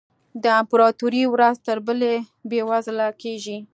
[0.43, 2.15] د امپراتوري ورځ تر بلې
[2.49, 3.57] بېوزله کېږي.